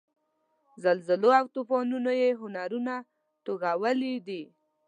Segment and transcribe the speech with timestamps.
[0.83, 2.95] زلزلو او توپانونو یې هنرونه
[3.45, 4.43] توږلي دي.